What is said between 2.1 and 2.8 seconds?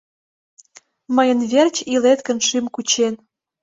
гын шӱм